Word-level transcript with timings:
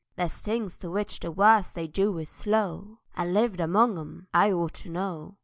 There's 0.15 0.39
things 0.39 0.79
to 0.79 0.89
which 0.89 1.19
the 1.19 1.29
worst 1.31 1.75
they 1.75 1.85
do 1.85 2.17
is 2.17 2.27
slow; 2.27 2.97
I've 3.15 3.29
lived 3.29 3.59
among 3.59 3.99
'em 3.99 4.07
an 4.33 4.49
I 4.49 4.51
ort 4.51 4.73
to 4.81 4.89
know. 4.89 5.37